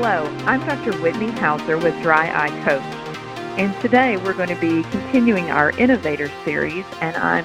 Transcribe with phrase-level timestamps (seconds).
[0.00, 0.96] Hello, I'm Dr.
[1.02, 3.58] Whitney Hauser with Dry Eye Coach.
[3.58, 7.44] And today we're going to be continuing our Innovator series, and I'm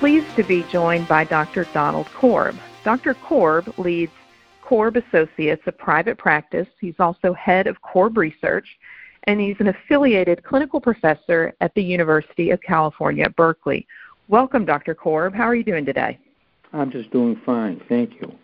[0.00, 1.64] pleased to be joined by Dr.
[1.72, 2.56] Donald Korb.
[2.82, 3.14] Dr.
[3.14, 4.10] Korb leads
[4.62, 6.66] Korb Associates, a private practice.
[6.80, 8.66] He's also head of Korb Research,
[9.28, 13.86] and he's an affiliated clinical professor at the University of California Berkeley.
[14.26, 14.96] Welcome, Dr.
[14.96, 15.34] Korb.
[15.36, 16.18] How are you doing today?
[16.72, 17.80] I'm just doing fine.
[17.88, 18.36] Thank you.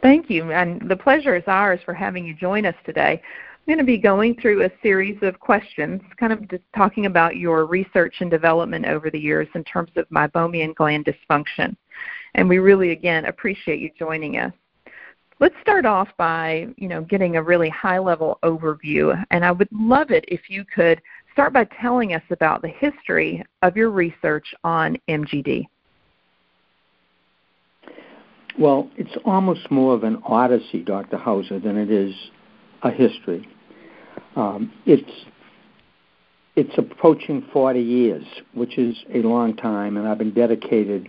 [0.00, 3.20] Thank you, and the pleasure is ours for having you join us today.
[3.20, 7.36] I'm going to be going through a series of questions, kind of just talking about
[7.36, 11.76] your research and development over the years in terms of meibomian gland dysfunction.
[12.34, 14.52] And we really, again, appreciate you joining us.
[15.40, 20.10] Let's start off by, you know, getting a really high-level overview, and I would love
[20.10, 21.02] it if you could
[21.32, 25.66] start by telling us about the history of your research on MGD.
[28.58, 31.16] Well, it's almost more of an odyssey, Dr.
[31.16, 32.12] Hauser, than it is
[32.82, 33.48] a history.
[34.34, 35.10] Um, it's
[36.56, 41.08] it's approaching 40 years, which is a long time, and I've been dedicated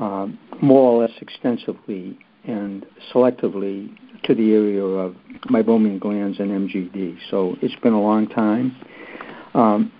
[0.00, 5.14] um, more or less extensively and selectively to the area of
[5.48, 7.18] meibomian glands and MGD.
[7.30, 8.76] So it's been a long time.
[9.54, 9.92] Um,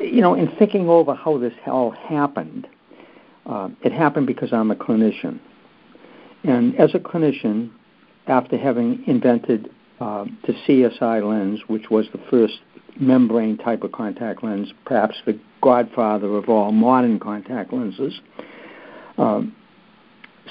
[0.00, 2.66] you know, in thinking over how this all happened,
[3.46, 5.38] uh, it happened because I'm a clinician.
[6.44, 7.70] And as a clinician,
[8.26, 12.60] after having invented uh, the CSI lens, which was the first
[13.00, 18.20] membrane type of contact lens, perhaps the godfather of all modern contact lenses,
[19.18, 19.54] um,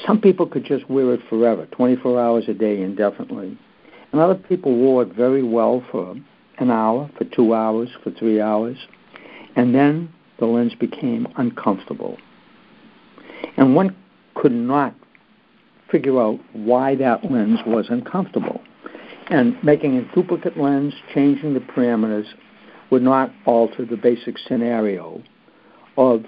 [0.05, 3.57] some people could just wear it forever, 24 hours a day indefinitely.
[4.11, 6.15] And other people wore it very well for
[6.57, 8.77] an hour, for two hours, for three hours.
[9.55, 12.17] And then the lens became uncomfortable.
[13.57, 13.95] And one
[14.35, 14.95] could not
[15.91, 18.61] figure out why that lens was uncomfortable.
[19.29, 22.25] And making a duplicate lens, changing the parameters,
[22.89, 25.21] would not alter the basic scenario
[25.97, 26.25] of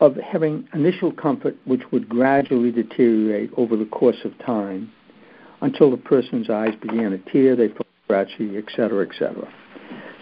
[0.00, 4.90] of having initial comfort which would gradually deteriorate over the course of time
[5.60, 9.48] until the person's eyes began to tear, they felt scratchy, etc., etc.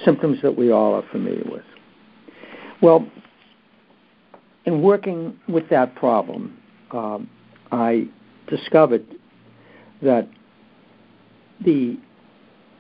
[0.05, 1.65] Symptoms that we all are familiar with.
[2.83, 3.07] Well,
[4.67, 6.60] in working with that problem,
[6.95, 7.29] um,
[7.73, 8.09] I
[8.49, 9.05] discovered
[10.03, 10.29] that
[11.65, 11.99] the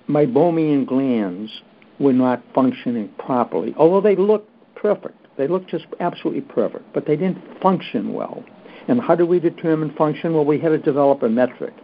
[0.08, 1.50] meibomian glands
[1.98, 5.16] were not functioning properly, although they looked perfect.
[5.36, 8.44] They looked just absolutely perfect, but they didn't function well.
[8.88, 10.34] And how do we determine function?
[10.34, 11.74] Well, we had to develop a metric.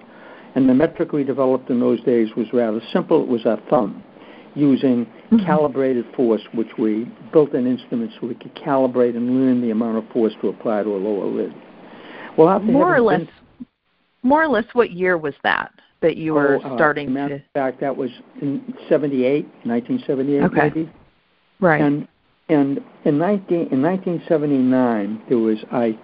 [0.54, 3.22] And the metric we developed in those days was rather simple.
[3.22, 4.02] It was a thumb
[4.54, 5.44] using mm-hmm.
[5.44, 9.98] calibrated force, which we built an instrument so we could calibrate and learn the amount
[9.98, 11.54] of force to apply to a lower lid.
[12.36, 13.66] Well, more or less, been,
[14.22, 17.42] more or less, what year was that that you were oh, uh, starting to?
[17.54, 18.10] fact, that was
[18.40, 20.56] in '78, 1978, okay.
[20.56, 20.92] maybe.
[21.60, 21.80] Right.
[21.80, 22.08] And
[22.48, 25.98] and in 19 in 1979, there was I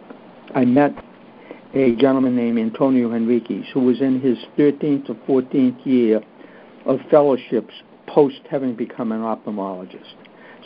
[0.55, 0.93] I met
[1.75, 6.21] a gentleman named Antonio Henriquez who was in his 13th or 14th year
[6.85, 7.73] of fellowships
[8.07, 10.15] post having become an ophthalmologist.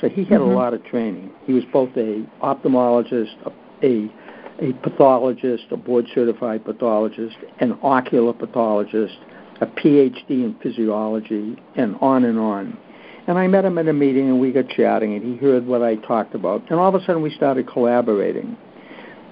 [0.00, 0.50] So he had mm-hmm.
[0.50, 1.30] a lot of training.
[1.44, 4.12] He was both a ophthalmologist, a, a
[4.60, 9.16] a pathologist, a board certified pathologist, an ocular pathologist,
[9.60, 12.78] a PhD in physiology, and on and on.
[13.26, 15.82] And I met him at a meeting and we got chatting and he heard what
[15.82, 16.62] I talked about.
[16.70, 18.56] And all of a sudden we started collaborating.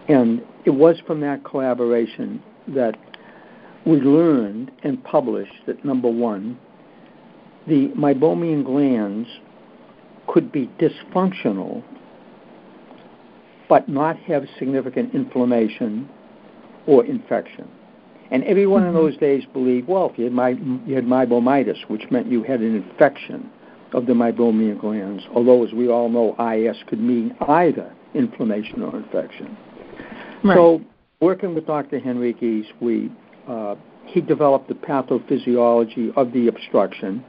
[0.08, 2.96] And it was from that collaboration that
[3.86, 6.58] we learned and published that number one,
[7.66, 9.28] the meibomian glands
[10.26, 11.82] could be dysfunctional
[13.68, 16.08] but not have significant inflammation
[16.86, 17.68] or infection.
[18.30, 18.96] And everyone mm-hmm.
[18.96, 20.50] in those days believed, well, if you had, my,
[20.86, 23.50] you had meibomitis, which meant you had an infection
[23.92, 28.96] of the meibomian glands, although, as we all know, IS could mean either inflammation or
[28.96, 29.56] infection.
[30.42, 30.56] Right.
[30.56, 30.82] So,
[31.20, 32.00] working with Dr.
[32.00, 33.10] Henriquez, we
[33.48, 33.76] uh,
[34.06, 37.24] he developed the pathophysiology of the obstruction,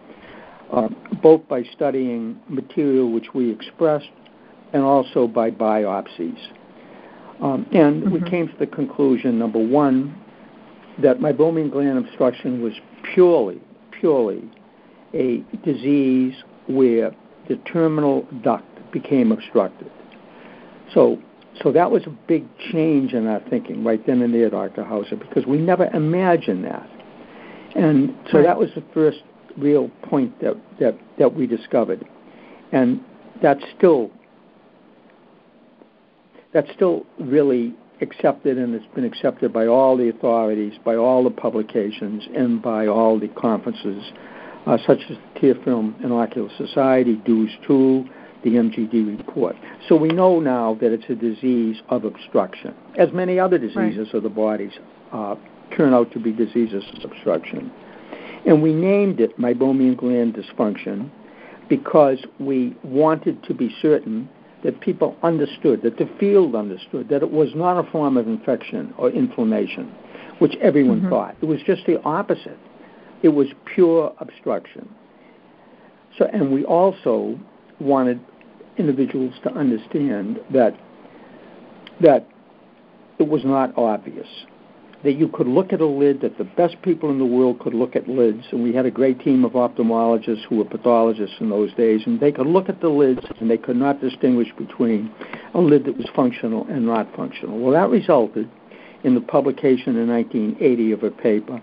[0.71, 0.89] uh,
[1.21, 4.09] both by studying material which we expressed
[4.75, 6.37] and also by biopsies.
[7.41, 8.11] Um, and mm-hmm.
[8.11, 10.13] we came to the conclusion, number one,
[11.01, 12.73] that meibomian gland obstruction was
[13.13, 13.61] purely,
[13.91, 14.43] purely
[15.13, 16.35] a disease
[16.67, 17.15] where
[17.47, 19.89] the terminal duct became obstructed.
[20.93, 21.21] So,
[21.63, 24.83] so that was a big change in our thinking right then and there, Dr.
[24.83, 26.89] Hauser, because we never imagined that.
[27.75, 28.47] And so right.
[28.47, 29.19] that was the first
[29.57, 32.05] real point that, that, that we discovered.
[32.73, 32.99] And
[33.41, 34.11] that's still
[36.55, 41.29] that's still really accepted and it's been accepted by all the authorities, by all the
[41.29, 44.01] publications, and by all the conferences,
[44.65, 48.05] uh, such as the Tear Film and Ocular Society, DEWS 2,
[48.45, 49.57] the MGD report.
[49.89, 54.13] So we know now that it's a disease of obstruction, as many other diseases right.
[54.13, 54.71] of the bodies
[55.11, 55.35] uh,
[55.75, 57.69] turn out to be diseases of obstruction.
[58.45, 61.11] And we named it meibomian gland dysfunction
[61.67, 64.29] because we wanted to be certain
[64.65, 68.93] that people understood, that the field understood, that it was not a form of infection
[68.97, 69.93] or inflammation,
[70.39, 71.09] which everyone mm-hmm.
[71.09, 71.35] thought.
[71.39, 72.57] It was just the opposite.
[73.21, 74.89] It was pure obstruction.
[76.17, 77.39] So, and we also
[77.79, 78.19] wanted
[78.77, 80.75] individuals to understand that
[82.01, 82.27] that
[83.19, 84.27] it was not obvious
[85.05, 87.75] that you could look at a lid, that the best people in the world could
[87.75, 91.49] look at lids, and we had a great team of ophthalmologists who were pathologists in
[91.51, 95.11] those days, and they could look at the lids and they could not distinguish between
[95.53, 97.59] a lid that was functional and not functional.
[97.59, 98.49] Well, that resulted
[99.03, 101.61] in the publication in 1980 of a paper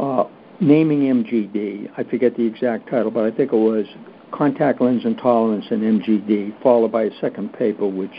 [0.00, 0.24] uh,
[0.58, 1.90] naming MGD.
[1.98, 3.84] I forget the exact title, but I think it was
[4.32, 8.14] Contact Lens Intolerance in MGD, followed by a second paper which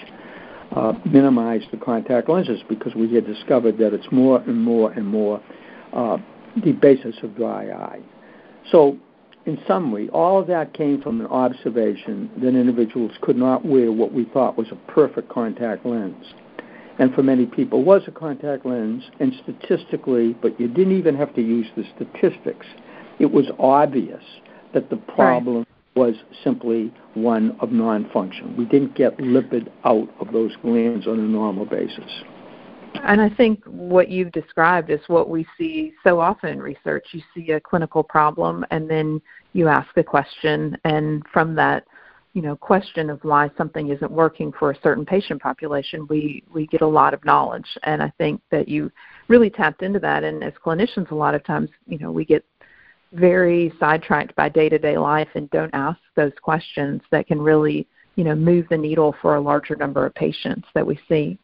[0.75, 5.07] uh, minimize the contact lenses because we had discovered that it's more and more and
[5.07, 5.41] more
[5.93, 6.17] uh,
[6.63, 7.99] the basis of dry eye.
[8.71, 8.97] So,
[9.45, 14.13] in summary, all of that came from an observation that individuals could not wear what
[14.13, 16.25] we thought was a perfect contact lens.
[16.97, 21.33] And for many people was a contact lens, and statistically, but you didn't even have
[21.35, 22.65] to use the statistics.
[23.19, 24.23] It was obvious
[24.73, 28.55] that the problem was simply one of non-function.
[28.57, 32.23] We didn't get lipid out of those glands on a normal basis.
[33.03, 37.05] And I think what you've described is what we see so often in research.
[37.11, 39.21] You see a clinical problem and then
[39.53, 41.85] you ask a question and from that,
[42.33, 46.65] you know, question of why something isn't working for a certain patient population, we, we
[46.67, 47.67] get a lot of knowledge.
[47.83, 48.91] And I think that you
[49.27, 52.45] really tapped into that and as clinicians a lot of times, you know, we get
[53.13, 57.87] very sidetracked by day to day life and don't ask those questions that can really,
[58.15, 61.37] you know, move the needle for a larger number of patients that we see.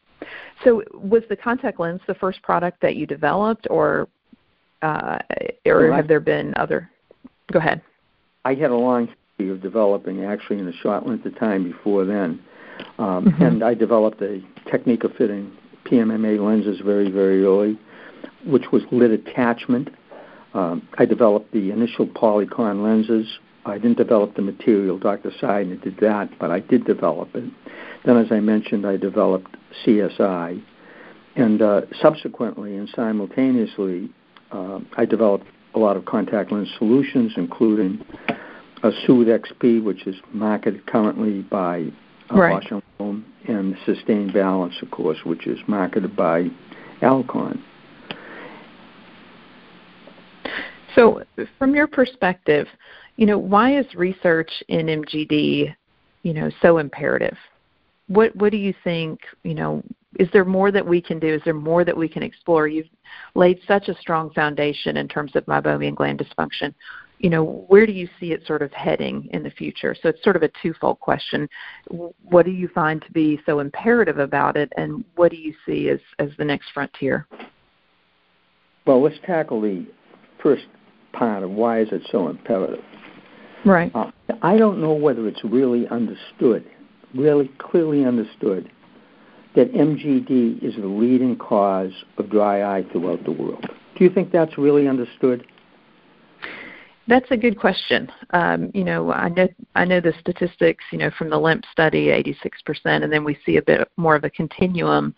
[0.64, 4.08] So, was the contact lens the first product that you developed, or
[4.82, 5.20] uh,
[5.66, 6.90] or have there been other?
[7.52, 7.82] Go ahead.
[8.46, 12.06] I had a long history of developing, actually, in a short length of time before
[12.06, 12.42] then,
[12.98, 13.44] um, mm-hmm.
[13.44, 15.52] and I developed a technique of fitting
[15.86, 17.80] PMMA lenses very, very early,
[18.46, 19.90] which was lid attachment
[20.54, 23.28] um, I developed the initial Polycon lenses.
[23.66, 24.98] I didn't develop the material.
[24.98, 25.32] Dr.
[25.42, 27.52] Seidner did that, but I did develop it.
[28.06, 29.56] Then, as I mentioned, I developed
[29.86, 30.64] CSI.
[31.36, 34.10] And uh, subsequently and simultaneously,
[34.52, 38.04] uh, I developed a lot of contact lens solutions, including
[38.82, 41.92] a Soothe XP, which is marketed currently by
[42.32, 42.72] uh, right.
[43.00, 46.50] And and Systane Balance, of course, which is marketed by
[47.02, 47.64] Alcon.
[50.96, 51.24] So,
[51.58, 52.68] from your perspective,
[53.16, 55.76] you know, why is research in MGD,
[56.24, 57.38] you know, so imperative?
[58.08, 59.84] What what do you think, you know,
[60.18, 61.28] is there more that we can do?
[61.28, 62.68] Is there more that we can explore?
[62.68, 62.88] You've
[63.36, 66.74] laid such a strong foundation in terms of meibomian gland dysfunction.
[67.20, 69.96] You know, where do you see it sort of heading in the future?
[70.02, 71.48] So it's sort of a twofold question.
[71.90, 75.90] What do you find to be so imperative about it, and what do you see
[75.90, 77.28] as as the next frontier?
[78.88, 79.86] Well, let's tackle the
[80.42, 80.64] first
[81.14, 82.84] part of why is it so imperative.
[83.66, 83.92] Right.
[83.94, 84.12] Uh,
[84.42, 86.66] I don't know whether it's really understood,
[87.14, 88.72] really clearly understood,
[89.56, 93.66] that MGD is the leading cause of dry eye throughout the world.
[93.98, 95.46] Do you think that's really understood?
[97.08, 98.12] That's a good question.
[98.32, 100.84] Um, you know, I know I know the statistics.
[100.92, 104.24] You know, from the LEMP study, 86%, and then we see a bit more of
[104.24, 105.16] a continuum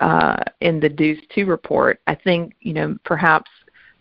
[0.00, 2.00] uh, in the DEWS 2 report.
[2.06, 3.50] I think you know perhaps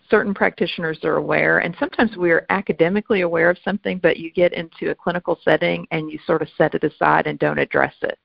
[0.10, 4.54] certain practitioners are aware, and sometimes we are academically aware of something, but you get
[4.54, 8.18] into a clinical setting and you sort of set it aside and don't address it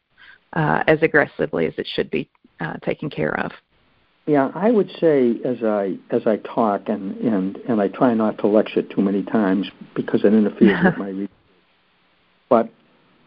[0.55, 2.29] uh, as aggressively as it should be
[2.61, 3.53] uh, taken care of.
[4.27, 8.37] Yeah, I would say as I as I talk and and and I try not
[8.39, 11.29] to lecture too many times because it interferes with my reading.
[12.51, 12.71] But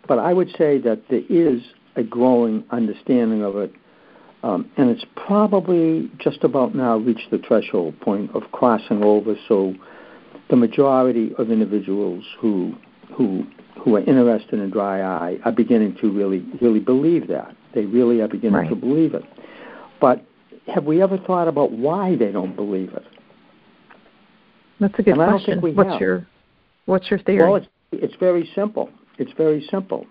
[0.07, 1.63] but I would say that there is
[1.95, 3.73] a growing understanding of it
[4.43, 9.35] um, and it's probably just about now reached the threshold point of crossing over.
[9.47, 9.75] So
[10.49, 12.75] the majority of individuals who
[13.15, 13.45] who
[13.79, 17.55] who are interested in dry eye are beginning to really really believe that.
[17.73, 18.69] They really are beginning right.
[18.69, 19.23] to believe it.
[19.99, 20.25] But
[20.67, 23.05] have we ever thought about why they don't believe it?
[24.79, 25.61] That's a good and question.
[25.61, 26.01] what's have.
[26.01, 26.27] your
[26.85, 27.43] what's your theory?
[27.43, 28.89] Well, it's it's very simple.
[29.19, 30.07] It's very simple.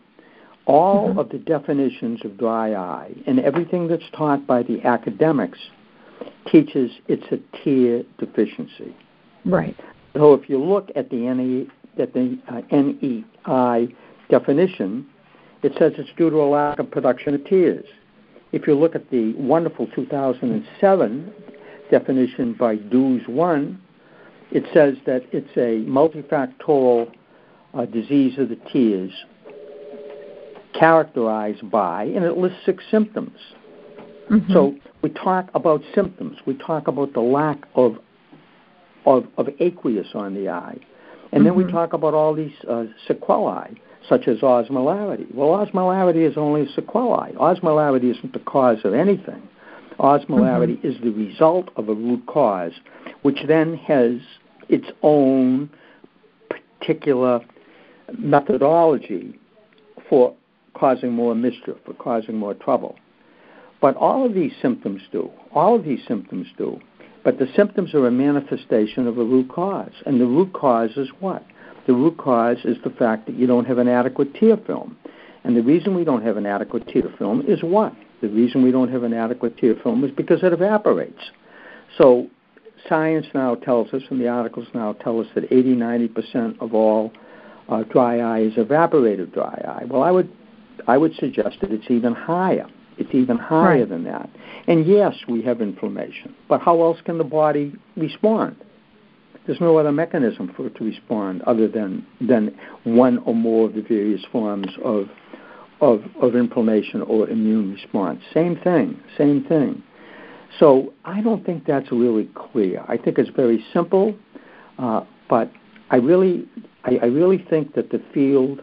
[0.67, 1.19] All mm-hmm.
[1.19, 5.59] of the definitions of dry eye and everything that's taught by the academics
[6.51, 8.95] teaches it's a tear deficiency.
[9.45, 9.77] Right.
[10.15, 11.69] So if you look at the NE,
[12.01, 13.95] at the uh, NEI
[14.29, 15.07] definition,
[15.63, 17.87] it says it's due to a lack of production of tears.
[18.53, 21.33] If you look at the wonderful 2007
[21.91, 23.81] definition by Dews 1,
[24.53, 27.13] it says that it's a multifactorial
[27.75, 29.13] uh, disease of the tears
[30.79, 33.37] characterized by, and it lists six symptoms.
[34.31, 34.53] Mm-hmm.
[34.53, 36.39] So we talk about symptoms.
[36.47, 37.97] We talk about the lack of
[39.07, 40.77] of, of aqueous on the eye,
[41.33, 41.45] and mm-hmm.
[41.45, 41.73] then we mm-hmm.
[41.73, 45.35] talk about all these uh, sequelae, such as osmolarity.
[45.35, 47.33] Well, osmolarity is only a sequelae.
[47.33, 49.43] Osmolarity isn't the cause of anything.
[49.99, 50.87] Osmolarity mm-hmm.
[50.87, 52.73] is the result of a root cause,
[53.23, 54.21] which then has
[54.69, 55.71] its own
[56.49, 57.41] particular
[58.19, 59.39] methodology
[60.09, 60.35] for
[60.75, 62.97] causing more mischief, or causing more trouble.
[63.81, 65.31] But all of these symptoms do.
[65.53, 66.81] All of these symptoms do.
[67.25, 69.93] But the symptoms are a manifestation of a root cause.
[70.07, 71.45] And the root cause is what?
[71.87, 74.97] The root cause is the fact that you don't have an adequate tear film.
[75.45, 77.95] And the reason we don't have an adequate tear film is what?
[78.21, 81.31] The reason we don't have an adequate tear film is because it evaporates.
[81.97, 82.29] So
[82.89, 87.13] science now tells us, and the articles now tell us that 80, 90% of all
[87.69, 89.85] uh, dry eye is evaporative dry eye.
[89.85, 90.31] Well, I would,
[90.87, 92.67] I would suggest that it's even higher.
[92.99, 93.89] It's even higher right.
[93.89, 94.29] than that.
[94.67, 98.57] And yes, we have inflammation, but how else can the body respond?
[99.47, 103.75] There's no other mechanism for it to respond other than than one or more of
[103.75, 105.09] the various forms of
[105.81, 108.21] of, of inflammation or immune response.
[108.35, 109.83] Same thing, same thing.
[110.59, 112.85] So I don't think that's really clear.
[112.87, 114.15] I think it's very simple,
[114.79, 115.51] uh, but
[115.91, 116.47] I really,
[116.85, 118.61] I, I, really think that the field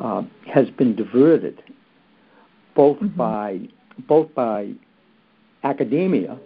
[0.00, 1.62] uh, has been diverted
[2.74, 3.16] both mm-hmm.
[3.16, 3.60] by
[4.06, 4.70] both by
[5.64, 6.38] academia,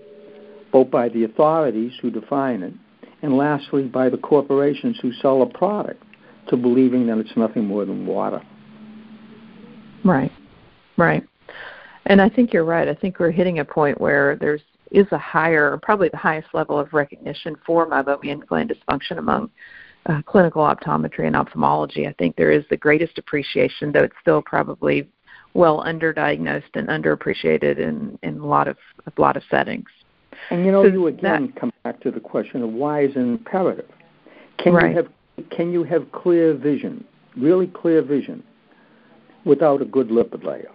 [0.73, 2.73] both by the authorities who define it,
[3.21, 6.03] and lastly by the corporations who sell a product
[6.49, 8.43] to believing that it's nothing more than water.
[10.05, 10.33] Right,
[10.97, 11.23] right.
[12.07, 12.89] And I think you're right.
[12.89, 16.79] I think we're hitting a point where there's is a higher, probably the highest level
[16.79, 19.51] of recognition for meibomian gland dysfunction among
[20.07, 22.07] uh, clinical optometry and ophthalmology.
[22.07, 25.09] I think there is the greatest appreciation, though it's still probably
[25.55, 29.89] well underdiagnosed and underappreciated in, in a lot of a lot of settings.
[30.51, 33.11] And you know, so you again that, come back to the question of why is
[33.13, 33.91] it imperative?
[34.59, 34.91] Can right.
[34.91, 35.09] you have
[35.51, 37.05] can you have clear vision,
[37.37, 38.43] really clear vision,
[39.45, 40.71] without a good lipid layer?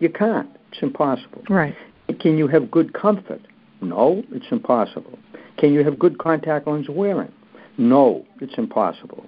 [0.00, 0.48] You can't.
[0.72, 1.42] It's impossible.
[1.48, 1.74] Right.
[2.20, 3.40] Can you have good comfort?
[3.80, 5.18] No, it's impossible.
[5.56, 7.32] Can you have good contact lens wearing?
[7.78, 9.24] No, it's impossible.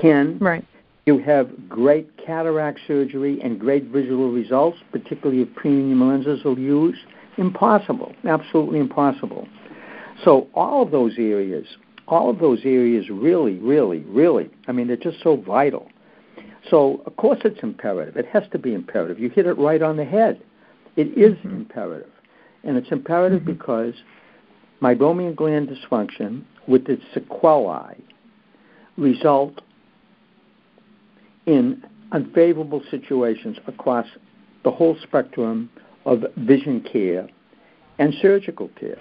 [0.00, 0.64] Can right.
[1.06, 7.00] you have great cataract surgery and great visual results, particularly if premium lenses are used?
[7.38, 8.14] Impossible.
[8.24, 9.46] Absolutely impossible.
[10.24, 11.66] So all of those areas,
[12.08, 15.88] all of those areas really, really, really, I mean, they're just so vital.
[16.68, 18.16] So, of course, it's imperative.
[18.16, 19.18] It has to be imperative.
[19.18, 20.42] You hit it right on the head.
[20.96, 21.56] It is mm-hmm.
[21.56, 22.10] imperative.
[22.64, 23.52] And it's imperative mm-hmm.
[23.52, 23.94] because
[24.82, 27.96] meibomian gland dysfunction with its sequelae
[28.96, 29.60] result
[31.46, 34.06] in unfavorable situations across
[34.64, 35.70] the whole spectrum
[36.04, 37.28] of vision care
[37.98, 39.00] and surgical care.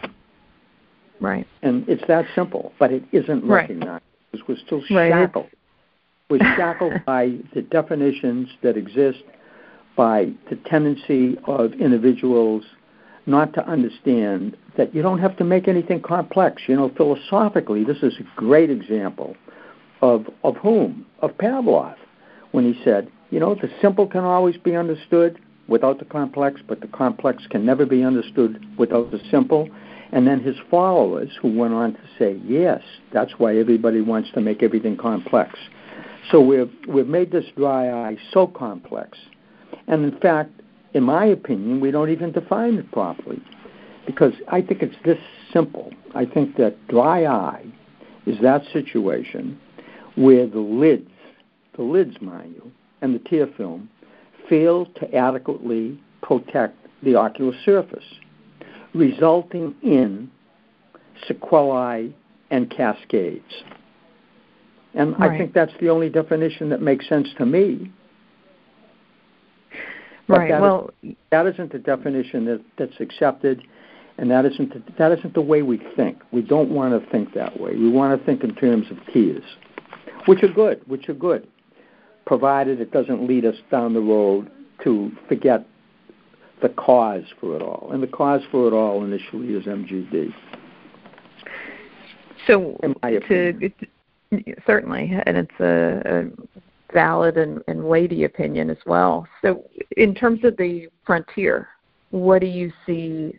[1.20, 1.46] Right.
[1.62, 3.70] And it's that simple, but it isn't right.
[3.70, 5.46] recognized because we're still shackled.
[5.46, 6.40] Right.
[6.42, 9.24] We're shackled by the definitions that exist,
[9.96, 12.64] by the tendency of individuals
[13.32, 16.64] not to understand that you don't have to make anything complex.
[16.68, 19.36] You know, philosophically, this is a great example
[20.02, 21.06] of of whom?
[21.20, 21.96] Of Pavlov,
[22.52, 26.82] when he said, you know, the simple can always be understood without the complex, but
[26.82, 29.70] the complex can never be understood without the simple.
[30.12, 32.82] And then his followers, who went on to say, yes,
[33.14, 35.58] that's why everybody wants to make everything complex.
[36.30, 39.18] So we've we've made this dry eye so complex,
[39.88, 40.61] and in fact,
[40.94, 43.42] in my opinion, we don't even define it properly,
[44.06, 45.20] because I think it's this
[45.54, 45.92] simple.
[46.16, 47.66] I think that dry eye
[48.26, 49.60] is that situation
[50.16, 51.10] where the lids,
[51.78, 52.72] the lids, mind you,
[53.02, 53.90] and the tear film
[54.50, 58.04] fail to adequately protect the ocular surface,
[58.94, 60.30] resulting in
[61.28, 62.14] sequelae
[62.50, 63.64] and cascades.
[64.94, 65.32] And right.
[65.32, 67.92] I think that's the only definition that makes sense to me.
[70.28, 70.50] But right.
[70.52, 73.62] That well, is, that isn't the definition that, that's accepted,
[74.18, 76.20] and that isn't the, that isn't the way we think.
[76.32, 77.76] We don't want to think that way.
[77.76, 79.44] We want to think in terms of tears,
[80.26, 81.48] which are good, which are good.
[82.26, 84.50] provided it doesn't lead us down the road
[84.84, 85.66] to forget
[86.62, 87.90] the cause for it all.
[87.92, 90.34] And the cause for it all initially is MGD.
[92.48, 93.72] So, to,
[94.66, 96.51] certainly, and it's a, a
[96.94, 99.28] valid and, and weighty opinion as well.
[99.42, 99.64] So,
[99.98, 101.70] in terms of the frontier,
[102.12, 103.38] what do you see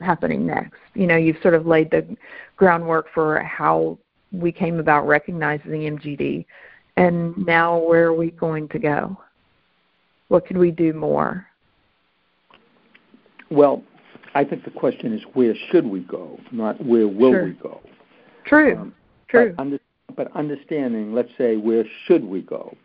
[0.00, 0.80] happening next?
[0.94, 2.16] You know, you've sort of laid the
[2.56, 3.98] groundwork for how
[4.32, 6.44] we came about recognizing MGD,
[6.96, 9.16] and now where are we going to go?
[10.28, 11.46] What could we do more?
[13.50, 13.82] Well,
[14.34, 17.44] I think the question is where should we go, not where will sure.
[17.44, 17.80] we go.
[18.44, 18.76] True.
[18.76, 18.94] Um,
[19.28, 19.54] True.
[19.58, 19.78] Under,
[20.16, 22.76] but, understanding, let's say, where should we go?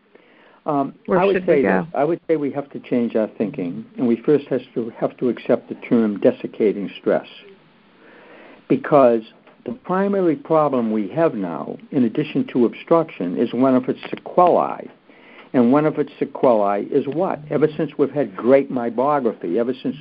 [0.66, 1.82] Um, where I would should say we go?
[1.82, 4.90] This, I would say we have to change our thinking, and we first have to
[4.98, 7.28] have to accept the term desiccating stress,
[8.68, 9.22] because
[9.66, 14.90] the primary problem we have now, in addition to obstruction, is one of its sequelae.
[15.52, 17.40] And one of its sequelae is what?
[17.50, 19.96] Ever since we've had great meibography, ever since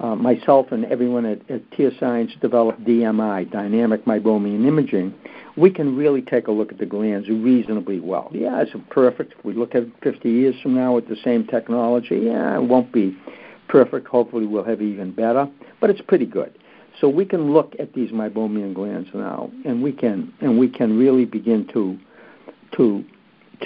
[0.00, 5.14] uh, myself and everyone at, at TIA Science developed DMI, dynamic meibomian imaging,
[5.56, 8.30] we can really take a look at the glands reasonably well.
[8.32, 9.34] Yeah, it's it perfect?
[9.38, 12.62] If we look at it 50 years from now with the same technology, yeah, it
[12.62, 13.16] won't be
[13.68, 14.08] perfect.
[14.08, 15.46] Hopefully, we'll have even better,
[15.80, 16.56] but it's pretty good.
[17.00, 20.98] So we can look at these meibomian glands now, and we can and we can
[20.98, 21.98] really begin to
[22.76, 23.04] to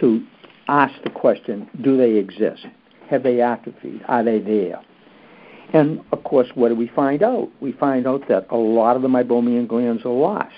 [0.01, 0.25] to
[0.69, 2.67] ask the question: Do they exist?
[3.09, 4.03] Have they atrophied?
[4.09, 4.81] Are they there?
[5.75, 7.51] And of course, what do we find out?
[7.61, 10.55] We find out that a lot of the meibomian glands are lost.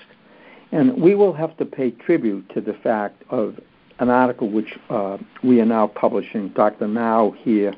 [0.73, 3.59] And we will have to pay tribute to the fact of
[3.99, 6.51] an article which uh, we are now publishing.
[6.51, 6.87] Dr.
[6.87, 7.73] Now here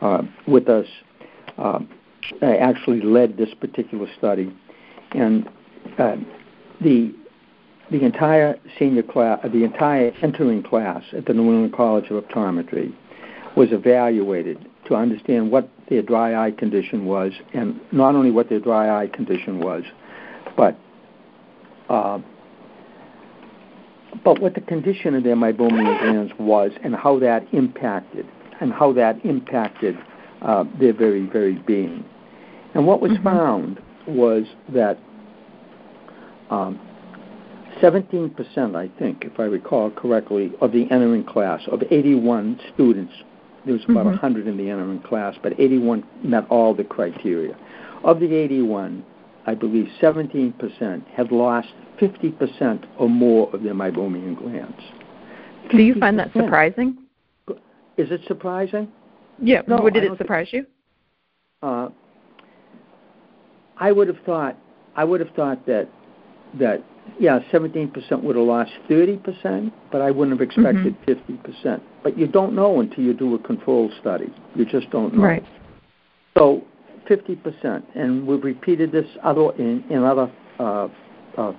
[0.00, 0.86] uh, with us
[1.56, 1.78] uh,
[2.42, 4.52] actually led this particular study.
[5.12, 5.48] And
[5.98, 6.16] uh,
[6.80, 7.14] the
[7.92, 12.92] the entire senior class, the entire entering class at the New England College of Optometry
[13.54, 18.60] was evaluated to understand what their dry eye condition was, and not only what their
[18.60, 19.82] dry eye condition was,
[20.56, 20.78] but
[21.88, 22.18] uh,
[24.22, 28.26] but what the condition of their meibomian glands was, and how that impacted,
[28.60, 29.96] and how that impacted
[30.42, 32.04] uh, their very very being.
[32.74, 33.24] And what was mm-hmm.
[33.24, 34.98] found was that
[36.50, 36.78] um,
[37.80, 43.12] 17%, I think, if I recall correctly, of the entering class of 81 students
[43.64, 44.10] there was about mm-hmm.
[44.10, 47.56] 100 in the entering class, but 81 met all the criteria.
[48.04, 49.04] Of the 81,
[49.46, 51.68] I believe 17% had lost
[52.00, 54.80] 50% or more of their meibomian glands.
[55.66, 55.70] 50%.
[55.70, 56.98] Do you find that surprising?
[57.96, 58.88] Is it surprising?
[59.40, 59.62] Yeah.
[59.66, 60.66] No, did it surprise you?
[61.62, 61.90] Uh,
[63.76, 64.56] I would have thought
[64.94, 65.88] I would have thought that
[66.58, 66.84] that
[67.18, 71.66] yeah, 17% would have lost 30%, but I wouldn't have expected mm-hmm.
[71.66, 71.80] 50%.
[72.02, 74.32] But you don't know until you do a control study.
[74.54, 75.22] You just don't know.
[75.22, 75.44] Right.
[76.36, 76.62] So
[77.08, 80.88] 50%, and we've repeated this other in, in other uh,
[81.36, 81.52] uh,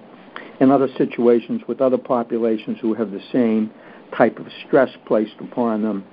[0.59, 3.71] in other situations with other populations who have the same
[4.15, 6.03] type of stress placed upon them,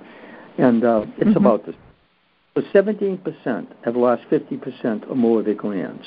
[0.57, 1.37] and uh, it's mm-hmm.
[1.37, 1.75] about this.
[2.55, 6.05] So 17% have lost 50% or more of their glands.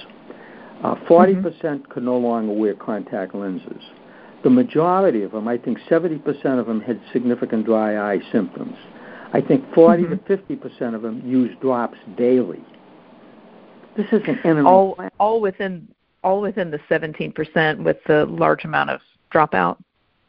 [0.82, 1.42] Uh, 40% mm-hmm.
[1.42, 3.82] percent could no longer wear contact lenses.
[4.42, 8.76] The majority of them, I think 70% of them had significant dry eye symptoms.
[9.32, 10.32] I think 40 mm-hmm.
[10.32, 12.62] to 50% of them use drops daily.
[13.96, 14.68] This is an enemy.
[14.68, 15.88] All, all within
[16.24, 19.00] all within the 17% with the large amount of
[19.32, 19.76] dropout.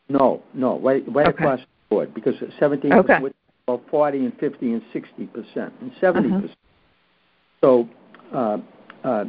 [0.10, 1.44] No, no, right, right okay.
[1.44, 3.20] across the board because 17 okay.
[3.20, 3.34] with
[3.68, 6.42] well, 40 and 50 and 60 percent and 70 uh-huh.
[6.42, 6.58] percent.
[7.62, 7.90] So
[8.34, 8.58] uh,
[9.04, 9.26] uh,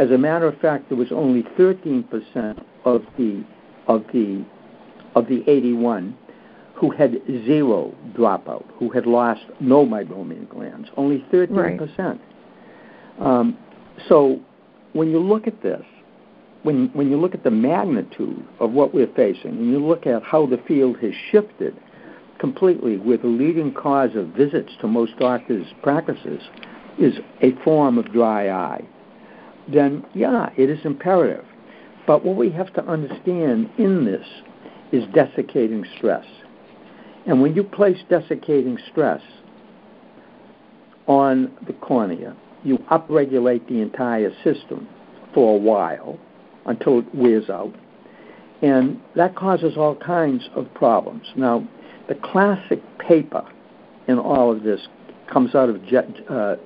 [0.00, 3.44] as a matter of fact, there was only 13% of the
[3.86, 4.42] of the
[5.14, 6.16] of the 81
[6.74, 10.88] who had zero dropout, who had lost no meibomian glands.
[10.96, 11.50] Only 13%.
[11.50, 12.20] Right.
[13.20, 13.58] Um,
[14.08, 14.40] so
[14.94, 15.82] when you look at this,
[16.62, 20.22] when when you look at the magnitude of what we're facing, and you look at
[20.22, 21.76] how the field has shifted
[22.38, 26.40] completely, where the leading cause of visits to most doctors' practices
[26.98, 28.82] is a form of dry eye
[29.68, 31.44] then yeah, it is imperative.
[32.06, 34.26] But what we have to understand in this
[34.92, 36.26] is desiccating stress.
[37.26, 39.22] And when you place desiccating stress
[41.06, 44.88] on the cornea, you upregulate the entire system
[45.34, 46.18] for a while
[46.66, 47.74] until it wears out.
[48.62, 51.26] And that causes all kinds of problems.
[51.36, 51.66] Now,
[52.08, 53.46] the classic paper
[54.08, 54.80] in all of this
[55.32, 56.56] comes out of Je- uh,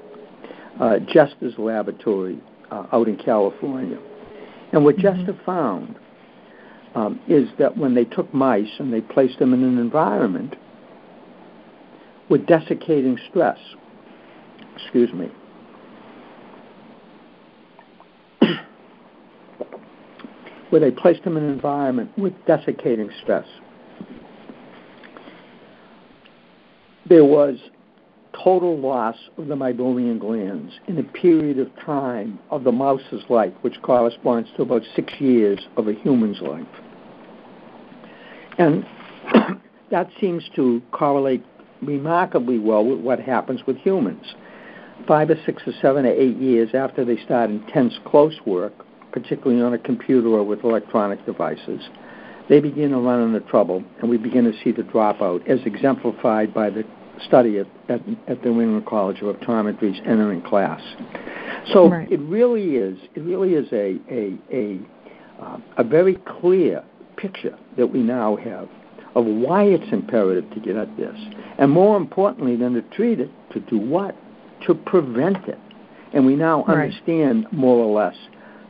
[0.81, 3.99] uh, Jester's laboratory uh, out in California.
[4.73, 5.25] And what mm-hmm.
[5.25, 5.97] Jester found
[6.95, 10.57] um, is that when they took mice and they placed them in an environment
[12.29, 13.59] with desiccating stress.
[14.77, 15.29] Excuse me.
[20.71, 23.47] where they placed him in an environment with desiccating stress.
[27.07, 27.59] There was
[28.45, 33.55] total loss of the meibomian glands in a period of time of the mouse's life,
[33.63, 36.67] which corresponds to about six years of a human's life.
[38.59, 38.85] And
[39.91, 41.43] that seems to correlate
[41.83, 44.35] remarkably well with what happens with humans.
[45.09, 48.75] Five or six or seven or eight years after they start intense close work,
[49.11, 51.89] particularly on a computer or with electronic devices,
[52.49, 56.53] they begin to run into trouble, and we begin to see the dropout, as exemplified
[56.53, 56.85] by the
[57.27, 60.81] study at, at, at the New England College of Optometry's entering class.
[61.73, 62.11] So right.
[62.11, 64.81] it really is it really is a a a,
[65.43, 66.85] uh, a very clear
[67.17, 68.69] picture that we now have
[69.15, 71.17] of why it's imperative to get at this,
[71.59, 74.17] and more importantly than to treat it, to do what?
[74.67, 75.59] To prevent it.
[76.13, 76.85] And we now right.
[76.85, 78.17] understand more or less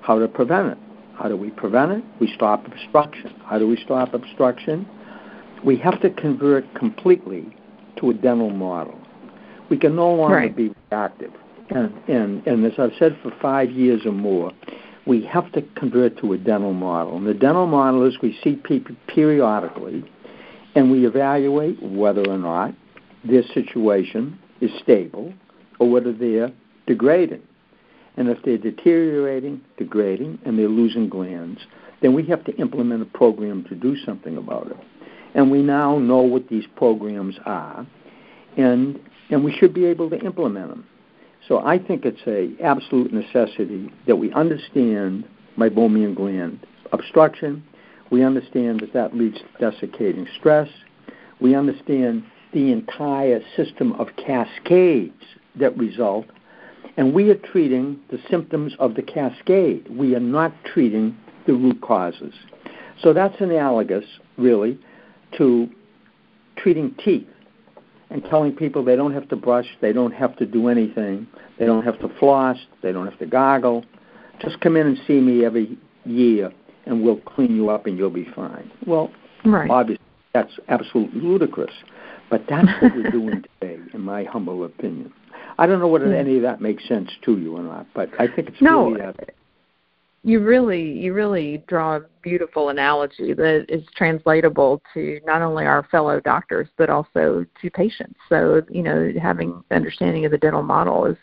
[0.02, 0.78] how to prevent it.
[1.14, 2.04] How do we prevent it?
[2.20, 3.34] We stop obstruction.
[3.44, 4.86] How do we stop obstruction?
[5.64, 7.56] We have to convert completely
[7.96, 8.98] to a dental model.
[9.70, 10.56] We can no longer right.
[10.56, 11.32] be reactive.
[11.70, 14.52] And, and, and as I've said for five years or more,
[15.06, 17.16] we have to convert to a dental model.
[17.16, 20.04] And the dental model is we see people periodically
[20.74, 22.74] and we evaluate whether or not
[23.24, 25.32] their situation is stable
[25.78, 26.52] or whether they're
[26.86, 27.42] degrading.
[28.16, 31.60] And if they're deteriorating, degrading, and they're losing glands,
[32.00, 34.76] then we have to implement a program to do something about it.
[35.34, 37.86] And we now know what these programs are,
[38.56, 40.86] and and we should be able to implement them.
[41.48, 45.24] So I think it's a absolute necessity that we understand
[45.58, 47.64] meibomian gland obstruction.
[48.10, 50.68] We understand that that leads to desiccating stress.
[51.40, 55.22] We understand the entire system of cascades
[55.56, 56.26] that result
[56.96, 59.88] and we are treating the symptoms of the cascade.
[59.90, 61.16] We are not treating
[61.46, 62.32] the root causes.
[63.02, 64.04] So that's analogous,
[64.38, 64.78] really,
[65.38, 65.68] to
[66.56, 67.26] treating teeth
[68.10, 71.26] and telling people they don't have to brush, they don't have to do anything,
[71.58, 73.84] they don't have to floss, they don't have to gargle.
[74.40, 76.52] Just come in and see me every year
[76.86, 78.70] and we'll clean you up and you'll be fine.
[78.86, 79.10] Well,
[79.44, 79.70] right.
[79.70, 81.72] obviously, that's absolutely ludicrous.
[82.30, 85.12] But that's what we're doing today, in my humble opinion.
[85.58, 88.26] I don't know whether any of that makes sense to you or not, but I
[88.26, 88.90] think it's no.
[88.90, 89.12] Really, uh,
[90.24, 95.86] you really, you really draw a beautiful analogy that is translatable to not only our
[95.90, 98.18] fellow doctors but also to patients.
[98.30, 101.16] So, you know, having the understanding of the dental model is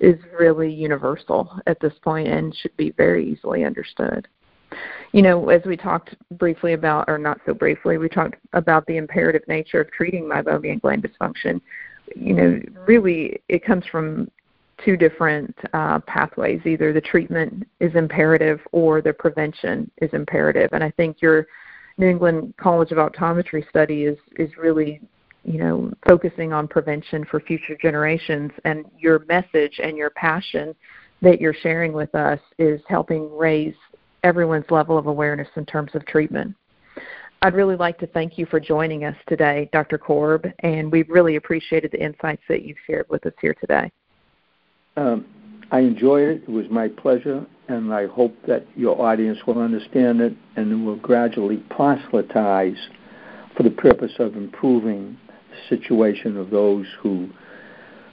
[0.00, 4.26] is really universal at this point and should be very easily understood.
[5.12, 8.96] You know, as we talked briefly about, or not so briefly, we talked about the
[8.96, 11.60] imperative nature of treating meibomian gland dysfunction
[12.16, 14.30] you know, really it comes from
[14.84, 16.60] two different uh, pathways.
[16.64, 20.70] Either the treatment is imperative or the prevention is imperative.
[20.72, 21.46] And I think your
[21.98, 25.00] New England College of Optometry study is is really
[25.44, 30.74] you know focusing on prevention for future generations and your message and your passion
[31.22, 33.74] that you're sharing with us is helping raise
[34.22, 36.54] everyone's level of awareness in terms of treatment.
[37.42, 39.96] I'd really like to thank you for joining us today, Dr.
[39.96, 43.90] Korb, and we've really appreciated the insights that you've shared with us here today.
[45.00, 45.24] Um,
[45.70, 46.42] I enjoyed it.
[46.42, 50.96] It was my pleasure, and I hope that your audience will understand it and will
[50.96, 52.76] gradually proselytize
[53.56, 57.30] for the purpose of improving the situation of those who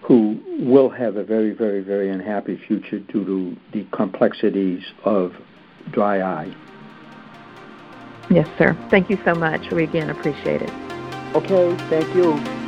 [0.04, 5.34] who will have a very, very, very unhappy future due to the complexities of
[5.92, 6.56] dry eye.
[8.30, 8.78] Yes, sir.
[8.90, 9.70] Thank you so much.
[9.72, 10.70] We again appreciate it.
[11.36, 12.67] Okay, thank you.